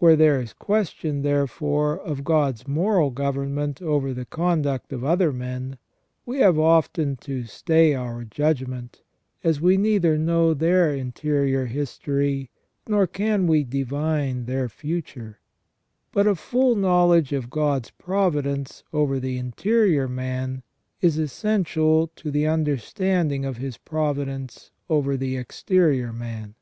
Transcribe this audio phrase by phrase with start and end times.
[0.00, 5.78] Where there is question, therefore, of God's moral government over the conduct of other men,
[6.26, 9.02] we have often to stay our judg ment,
[9.44, 12.50] as we neither know their interior history
[12.88, 15.38] nor can we divine their future;
[16.10, 20.64] but a full knowledge of God's providence over the interior man
[21.00, 26.56] is essential to the understanding of His providence over the exterior man.